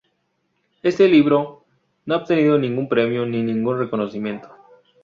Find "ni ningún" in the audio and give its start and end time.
3.27-3.77